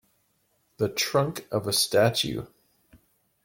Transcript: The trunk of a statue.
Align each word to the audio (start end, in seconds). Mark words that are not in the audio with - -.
The 0.77 0.89
trunk 0.89 1.47
of 1.51 1.67
a 1.67 1.73
statue. 1.73 2.47